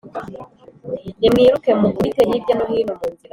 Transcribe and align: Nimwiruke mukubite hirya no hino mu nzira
Nimwiruke 1.19 1.69
mukubite 1.81 2.21
hirya 2.29 2.53
no 2.57 2.65
hino 2.71 2.93
mu 2.99 3.05
nzira 3.11 3.29